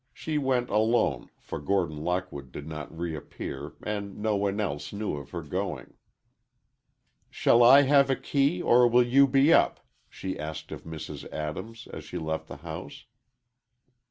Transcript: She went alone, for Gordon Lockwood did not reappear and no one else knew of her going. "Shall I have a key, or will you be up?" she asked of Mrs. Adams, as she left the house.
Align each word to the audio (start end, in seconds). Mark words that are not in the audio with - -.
She 0.15 0.39
went 0.39 0.71
alone, 0.71 1.29
for 1.39 1.59
Gordon 1.59 1.97
Lockwood 1.97 2.51
did 2.51 2.65
not 2.65 2.97
reappear 2.97 3.73
and 3.83 4.17
no 4.17 4.35
one 4.35 4.59
else 4.59 4.91
knew 4.91 5.15
of 5.17 5.29
her 5.29 5.43
going. 5.43 5.93
"Shall 7.29 7.61
I 7.61 7.83
have 7.83 8.09
a 8.09 8.15
key, 8.15 8.63
or 8.63 8.87
will 8.87 9.05
you 9.05 9.27
be 9.27 9.53
up?" 9.53 9.79
she 10.09 10.39
asked 10.39 10.71
of 10.71 10.85
Mrs. 10.85 11.31
Adams, 11.31 11.87
as 11.93 12.03
she 12.03 12.17
left 12.17 12.47
the 12.47 12.57
house. 12.65 13.05